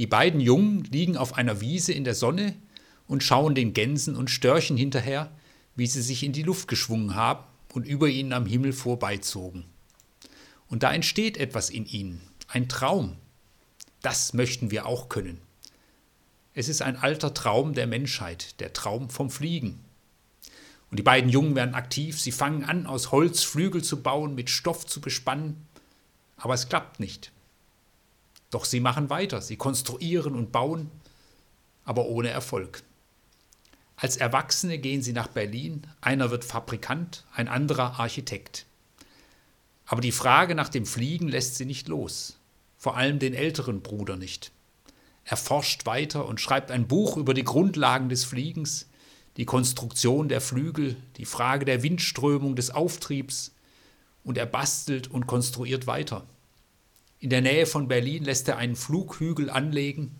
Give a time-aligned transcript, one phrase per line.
[0.00, 2.56] Die beiden Jungen liegen auf einer Wiese in der Sonne
[3.06, 5.30] und schauen den Gänsen und Störchen hinterher,
[5.76, 9.66] wie sie sich in die Luft geschwungen haben und über ihnen am Himmel vorbeizogen.
[10.68, 13.18] Und da entsteht etwas in ihnen, ein Traum.
[14.00, 15.42] Das möchten wir auch können.
[16.54, 19.84] Es ist ein alter Traum der Menschheit, der Traum vom Fliegen.
[20.90, 24.48] Und die beiden Jungen werden aktiv, sie fangen an, aus Holz Flügel zu bauen, mit
[24.48, 25.66] Stoff zu bespannen,
[26.38, 27.32] aber es klappt nicht.
[28.50, 30.90] Doch sie machen weiter, sie konstruieren und bauen,
[31.84, 32.82] aber ohne Erfolg.
[33.96, 38.66] Als Erwachsene gehen sie nach Berlin, einer wird Fabrikant, ein anderer Architekt.
[39.86, 42.38] Aber die Frage nach dem Fliegen lässt sie nicht los,
[42.78, 44.52] vor allem den älteren Bruder nicht.
[45.24, 48.88] Er forscht weiter und schreibt ein Buch über die Grundlagen des Fliegens,
[49.36, 53.52] die Konstruktion der Flügel, die Frage der Windströmung, des Auftriebs,
[54.24, 56.26] und er bastelt und konstruiert weiter.
[57.20, 60.18] In der Nähe von Berlin lässt er einen Flughügel anlegen.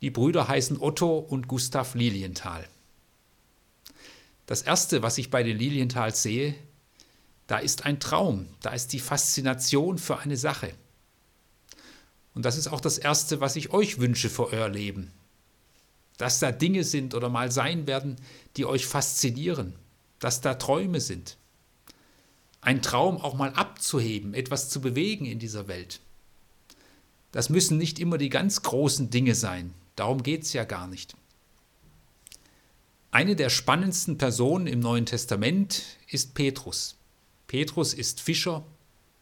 [0.00, 2.66] Die Brüder heißen Otto und Gustav Lilienthal.
[4.46, 6.54] Das Erste, was ich bei den Lilienthals sehe,
[7.46, 10.72] da ist ein Traum, da ist die Faszination für eine Sache.
[12.34, 15.12] Und das ist auch das Erste, was ich euch wünsche für euer Leben.
[16.16, 18.16] Dass da Dinge sind oder mal sein werden,
[18.56, 19.74] die euch faszinieren,
[20.20, 21.36] dass da Träume sind.
[22.66, 26.00] Ein Traum auch mal abzuheben, etwas zu bewegen in dieser Welt.
[27.30, 31.14] Das müssen nicht immer die ganz großen Dinge sein, darum geht es ja gar nicht.
[33.12, 36.96] Eine der spannendsten Personen im Neuen Testament ist Petrus.
[37.46, 38.64] Petrus ist Fischer,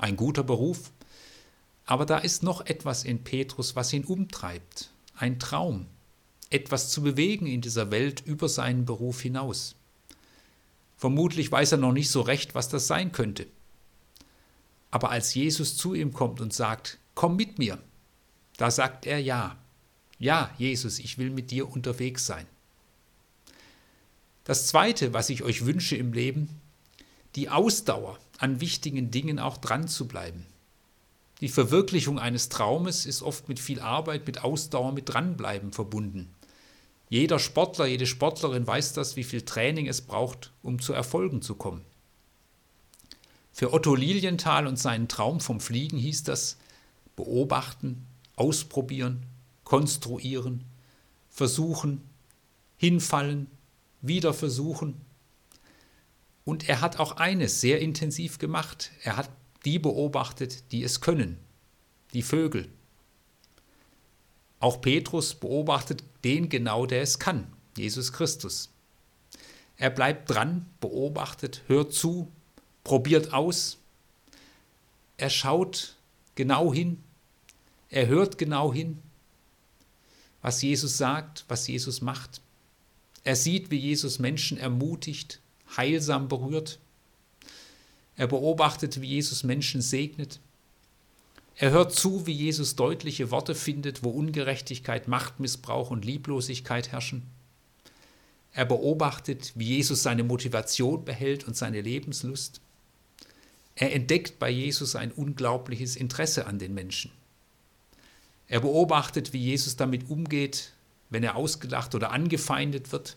[0.00, 0.90] ein guter Beruf,
[1.84, 5.86] aber da ist noch etwas in Petrus, was ihn umtreibt, ein Traum,
[6.50, 9.76] etwas zu bewegen in dieser Welt über seinen Beruf hinaus.
[10.98, 13.46] Vermutlich weiß er noch nicht so recht, was das sein könnte.
[14.90, 17.78] Aber als Jesus zu ihm kommt und sagt, komm mit mir,
[18.56, 19.56] da sagt er ja.
[20.18, 22.46] Ja, Jesus, ich will mit dir unterwegs sein.
[24.42, 26.48] Das Zweite, was ich euch wünsche im Leben,
[27.36, 30.46] die Ausdauer, an wichtigen Dingen auch dran zu bleiben.
[31.40, 36.34] Die Verwirklichung eines Traumes ist oft mit viel Arbeit, mit Ausdauer, mit Dranbleiben verbunden.
[37.08, 41.54] Jeder Sportler, jede Sportlerin weiß das, wie viel Training es braucht, um zu Erfolgen zu
[41.54, 41.82] kommen.
[43.52, 46.58] Für Otto Lilienthal und seinen Traum vom Fliegen hieß das
[47.16, 49.24] beobachten, ausprobieren,
[49.64, 50.64] konstruieren,
[51.28, 52.02] versuchen,
[52.76, 53.48] hinfallen,
[54.00, 55.00] wieder versuchen.
[56.44, 58.92] Und er hat auch eines sehr intensiv gemacht.
[59.02, 59.30] Er hat
[59.64, 61.38] die beobachtet, die es können,
[62.14, 62.68] die Vögel.
[64.60, 67.46] Auch Petrus beobachtet den genau, der es kann,
[67.76, 68.70] Jesus Christus.
[69.76, 72.30] Er bleibt dran, beobachtet, hört zu,
[72.82, 73.78] probiert aus.
[75.16, 75.94] Er schaut
[76.34, 77.02] genau hin,
[77.90, 78.98] er hört genau hin,
[80.42, 82.40] was Jesus sagt, was Jesus macht.
[83.24, 85.40] Er sieht, wie Jesus Menschen ermutigt,
[85.76, 86.78] heilsam berührt.
[88.16, 90.40] Er beobachtet, wie Jesus Menschen segnet.
[91.60, 97.24] Er hört zu, wie Jesus deutliche Worte findet, wo Ungerechtigkeit, Machtmissbrauch und Lieblosigkeit herrschen.
[98.52, 102.60] Er beobachtet, wie Jesus seine Motivation behält und seine Lebenslust.
[103.74, 107.10] Er entdeckt bei Jesus ein unglaubliches Interesse an den Menschen.
[108.46, 110.74] Er beobachtet, wie Jesus damit umgeht,
[111.10, 113.16] wenn er ausgelacht oder angefeindet wird.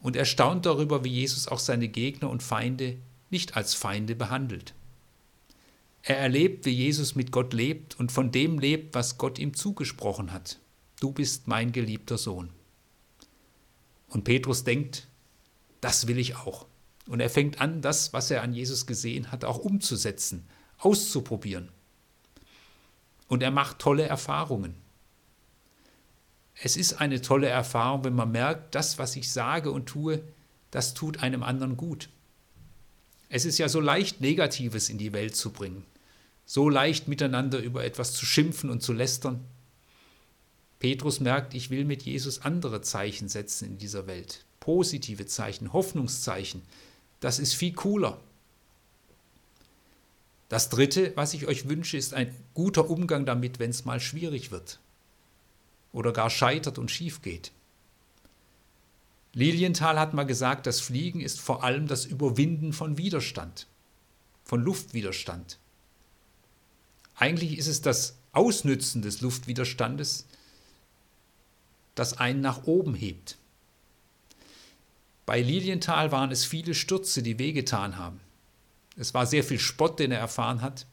[0.00, 2.96] Und er staunt darüber, wie Jesus auch seine Gegner und Feinde
[3.30, 4.72] nicht als Feinde behandelt.
[6.08, 10.32] Er erlebt, wie Jesus mit Gott lebt und von dem lebt, was Gott ihm zugesprochen
[10.32, 10.60] hat.
[11.00, 12.50] Du bist mein geliebter Sohn.
[14.06, 15.08] Und Petrus denkt,
[15.80, 16.66] das will ich auch.
[17.08, 20.46] Und er fängt an, das, was er an Jesus gesehen hat, auch umzusetzen,
[20.78, 21.70] auszuprobieren.
[23.26, 24.76] Und er macht tolle Erfahrungen.
[26.54, 30.22] Es ist eine tolle Erfahrung, wenn man merkt, das, was ich sage und tue,
[30.70, 32.10] das tut einem anderen gut.
[33.28, 35.84] Es ist ja so leicht, Negatives in die Welt zu bringen,
[36.46, 39.44] so leicht miteinander über etwas zu schimpfen und zu lästern.
[40.78, 46.62] Petrus merkt, ich will mit Jesus andere Zeichen setzen in dieser Welt, positive Zeichen, Hoffnungszeichen.
[47.20, 48.20] Das ist viel cooler.
[50.48, 54.52] Das Dritte, was ich euch wünsche, ist ein guter Umgang damit, wenn es mal schwierig
[54.52, 54.78] wird
[55.92, 57.50] oder gar scheitert und schief geht.
[59.32, 63.66] Lilienthal hat mal gesagt, das Fliegen ist vor allem das Überwinden von Widerstand,
[64.44, 65.58] von Luftwiderstand.
[67.16, 70.26] Eigentlich ist es das Ausnützen des Luftwiderstandes,
[71.94, 73.38] das einen nach oben hebt.
[75.24, 78.20] Bei Lilienthal waren es viele Stürze, die wehgetan haben.
[78.96, 80.86] Es war sehr viel Spott, den er erfahren hat.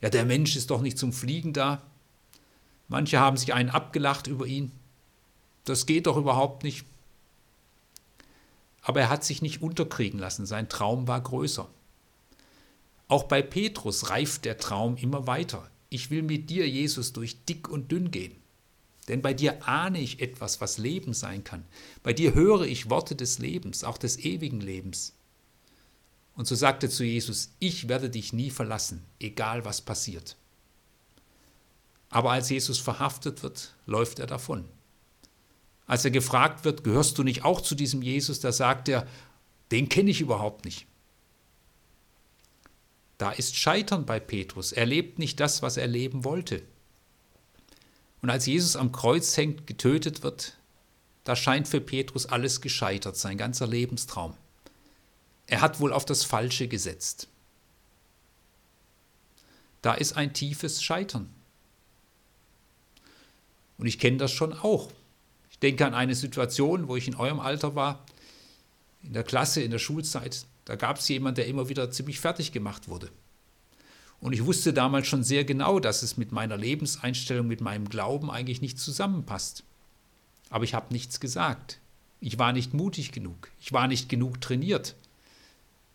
[0.00, 1.82] Ja, der Mensch ist doch nicht zum Fliegen da.
[2.88, 4.72] Manche haben sich einen abgelacht über ihn.
[5.64, 6.84] Das geht doch überhaupt nicht.
[8.82, 11.68] Aber er hat sich nicht unterkriegen lassen, sein Traum war größer.
[13.12, 15.70] Auch bei Petrus reift der Traum immer weiter.
[15.90, 18.34] Ich will mit dir, Jesus, durch dick und dünn gehen.
[19.06, 21.66] Denn bei dir ahne ich etwas, was Leben sein kann.
[22.02, 25.14] Bei dir höre ich Worte des Lebens, auch des ewigen Lebens.
[26.36, 30.38] Und so sagte zu Jesus, ich werde dich nie verlassen, egal was passiert.
[32.08, 34.64] Aber als Jesus verhaftet wird, läuft er davon.
[35.84, 39.06] Als er gefragt wird, gehörst du nicht auch zu diesem Jesus, da sagt er,
[39.70, 40.86] den kenne ich überhaupt nicht.
[43.22, 44.72] Da ist Scheitern bei Petrus.
[44.72, 46.60] Er lebt nicht das, was er leben wollte.
[48.20, 50.56] Und als Jesus am Kreuz hängt, getötet wird,
[51.22, 54.34] da scheint für Petrus alles gescheitert, sein ganzer Lebenstraum.
[55.46, 57.28] Er hat wohl auf das Falsche gesetzt.
[59.82, 61.32] Da ist ein tiefes Scheitern.
[63.78, 64.90] Und ich kenne das schon auch.
[65.48, 68.04] Ich denke an eine Situation, wo ich in eurem Alter war,
[69.04, 70.44] in der Klasse, in der Schulzeit.
[70.64, 73.10] Da gab es jemanden, der immer wieder ziemlich fertig gemacht wurde.
[74.20, 78.30] Und ich wusste damals schon sehr genau, dass es mit meiner Lebenseinstellung, mit meinem Glauben
[78.30, 79.64] eigentlich nicht zusammenpasst.
[80.48, 81.80] Aber ich habe nichts gesagt.
[82.20, 83.50] Ich war nicht mutig genug.
[83.58, 84.94] Ich war nicht genug trainiert.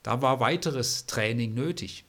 [0.03, 2.03] Da war weiteres Training nötig.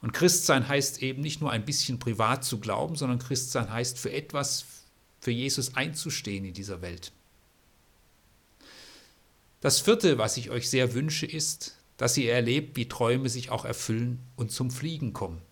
[0.00, 4.12] Und Christsein heißt eben nicht nur ein bisschen privat zu glauben, sondern Christsein heißt für
[4.12, 4.64] etwas,
[5.20, 7.12] für Jesus einzustehen in dieser Welt.
[9.60, 13.66] Das vierte, was ich euch sehr wünsche, ist, dass ihr erlebt, wie Träume sich auch
[13.66, 15.42] erfüllen und zum Fliegen kommen.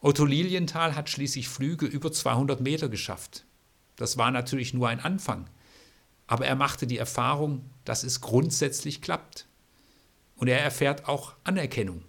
[0.00, 3.44] Otto Lilienthal hat schließlich Flüge über 200 Meter geschafft.
[3.94, 5.48] Das war natürlich nur ein Anfang,
[6.26, 9.46] aber er machte die Erfahrung, dass es grundsätzlich klappt.
[10.36, 12.02] Und er erfährt auch Anerkennung.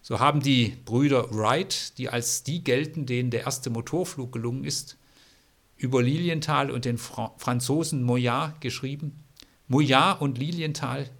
[0.00, 4.96] So haben die Brüder Wright, die als die gelten, denen der erste Motorflug gelungen ist,
[5.76, 9.24] über Lilienthal und den Franzosen Moyard geschrieben.
[9.68, 11.10] Moyard und Lilienthal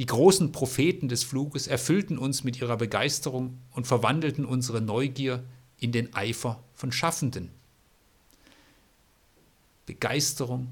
[0.00, 5.44] die großen Propheten des Fluges erfüllten uns mit ihrer Begeisterung und verwandelten unsere Neugier
[5.78, 7.50] in den Eifer von Schaffenden.
[9.84, 10.68] Begeisterung,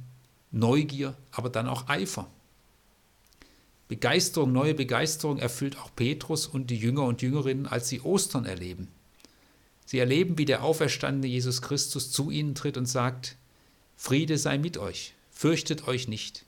[0.50, 2.26] Neugier, aber dann auch Eifer.
[3.88, 8.88] Begeisterung, neue Begeisterung erfüllt auch Petrus und die Jünger und Jüngerinnen, als sie Ostern erleben.
[9.84, 13.36] Sie erleben, wie der auferstandene Jesus Christus zu ihnen tritt und sagt,
[13.94, 16.46] Friede sei mit euch, fürchtet euch nicht.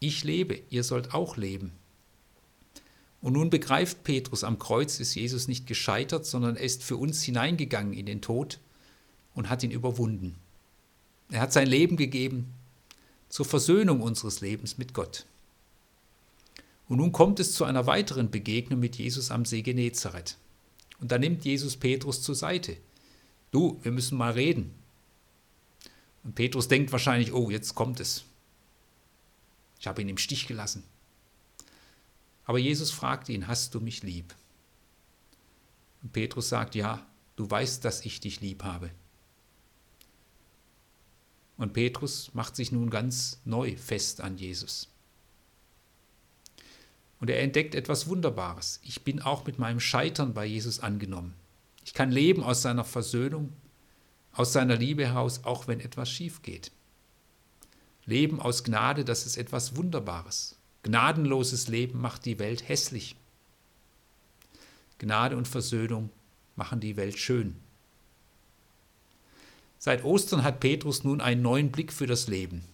[0.00, 1.72] Ich lebe, ihr sollt auch leben.
[3.20, 7.22] Und nun begreift Petrus, am Kreuz ist Jesus nicht gescheitert, sondern er ist für uns
[7.22, 8.58] hineingegangen in den Tod
[9.34, 10.36] und hat ihn überwunden.
[11.30, 12.52] Er hat sein Leben gegeben
[13.28, 15.26] zur Versöhnung unseres Lebens mit Gott.
[16.88, 20.36] Und nun kommt es zu einer weiteren Begegnung mit Jesus am See Genezareth.
[20.98, 22.76] Und da nimmt Jesus Petrus zur Seite.
[23.52, 24.72] Du, wir müssen mal reden.
[26.24, 28.24] Und Petrus denkt wahrscheinlich, oh, jetzt kommt es.
[29.80, 30.84] Ich habe ihn im Stich gelassen.
[32.44, 34.34] Aber Jesus fragt ihn, hast du mich lieb?
[36.02, 37.06] Und Petrus sagt, ja,
[37.36, 38.90] du weißt, dass ich dich lieb habe.
[41.56, 44.88] Und Petrus macht sich nun ganz neu fest an Jesus.
[47.18, 48.80] Und er entdeckt etwas Wunderbares.
[48.82, 51.34] Ich bin auch mit meinem Scheitern bei Jesus angenommen.
[51.84, 53.52] Ich kann leben aus seiner Versöhnung,
[54.32, 56.72] aus seiner Liebe heraus, auch wenn etwas schief geht.
[58.10, 60.56] Leben aus Gnade, das ist etwas Wunderbares.
[60.82, 63.14] Gnadenloses Leben macht die Welt hässlich.
[64.98, 66.10] Gnade und Versöhnung
[66.56, 67.54] machen die Welt schön.
[69.78, 72.64] Seit Ostern hat Petrus nun einen neuen Blick für das Leben.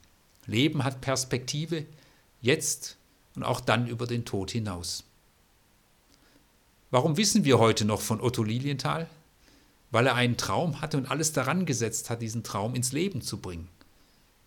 [0.47, 1.85] Leben hat Perspektive,
[2.41, 2.97] jetzt
[3.35, 5.05] und auch dann über den Tod hinaus.
[6.91, 9.07] Warum wissen wir heute noch von Otto Lilienthal?
[9.91, 13.37] Weil er einen Traum hatte und alles daran gesetzt hat, diesen Traum ins Leben zu
[13.37, 13.69] bringen.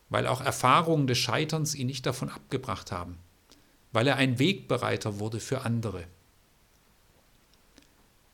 [0.10, 3.20] Weil auch Erfahrungen des Scheiterns ihn nicht davon abgebracht haben
[3.92, 6.06] weil er ein Wegbereiter wurde für andere.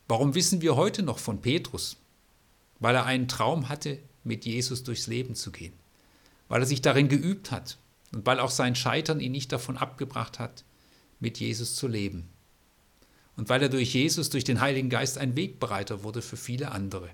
[0.08, 1.96] Warum wissen wir heute noch von Petrus?
[2.78, 5.72] Weil er einen Traum hatte, mit Jesus durchs Leben zu gehen,
[6.48, 7.78] weil er sich darin geübt hat
[8.12, 10.64] und weil auch sein Scheitern ihn nicht davon abgebracht hat,
[11.20, 12.28] mit Jesus zu leben.
[13.36, 17.10] Und weil er durch Jesus, durch den Heiligen Geist ein Wegbereiter wurde für viele andere.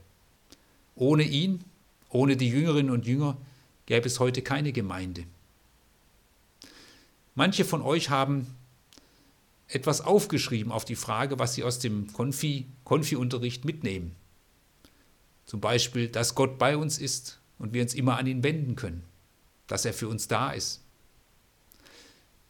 [0.95, 1.64] Ohne ihn,
[2.09, 3.37] ohne die Jüngerinnen und Jünger,
[3.86, 5.24] gäbe es heute keine Gemeinde.
[7.34, 8.54] Manche von euch haben
[9.68, 14.14] etwas aufgeschrieben auf die Frage, was sie aus dem Konfi-Unterricht Konfi mitnehmen.
[15.46, 19.04] Zum Beispiel, dass Gott bei uns ist und wir uns immer an ihn wenden können,
[19.66, 20.82] dass er für uns da ist.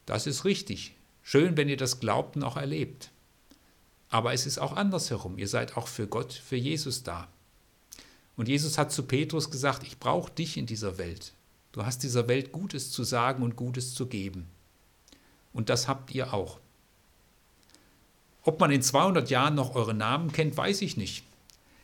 [0.07, 0.95] Das ist richtig.
[1.23, 3.11] Schön, wenn ihr das glaubt und auch erlebt.
[4.09, 5.39] Aber es ist auch andersherum.
[5.39, 7.29] Ihr seid auch für Gott, für Jesus da.
[8.37, 11.33] Und Jesus hat zu Petrus gesagt, ich brauche dich in dieser Welt.
[11.73, 14.47] Du hast dieser Welt Gutes zu sagen und Gutes zu geben.
[15.53, 16.59] Und das habt ihr auch.
[18.43, 21.25] Ob man in 200 Jahren noch eure Namen kennt, weiß ich nicht.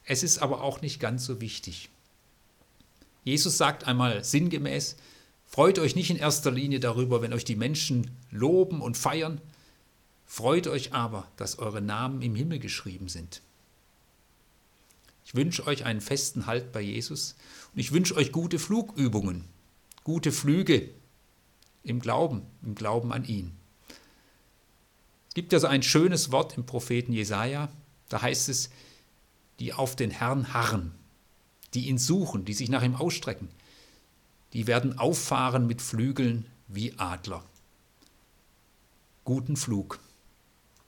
[0.05, 1.91] Es ist aber auch nicht ganz so wichtig.
[3.25, 4.97] Jesus sagt einmal sinngemäß,
[5.47, 9.41] freut euch nicht in erster Linie darüber, wenn euch die Menschen loben und feiern,
[10.25, 13.43] freut euch aber, dass eure Namen im Himmel geschrieben sind.
[15.29, 17.37] Ich wünsche euch einen festen Halt bei Jesus
[17.75, 19.45] und ich wünsche euch gute Flugübungen,
[20.03, 20.89] gute Flüge
[21.83, 23.55] im Glauben, im Glauben an ihn.
[25.29, 27.71] Es gibt ja so ein schönes Wort im Propheten Jesaja,
[28.09, 28.71] da heißt es,
[29.61, 30.95] die auf den Herrn harren,
[31.75, 33.51] die ihn suchen, die sich nach ihm ausstrecken,
[34.55, 37.45] die werden auffahren mit Flügeln wie Adler.
[39.25, 40.01] Guten Flug.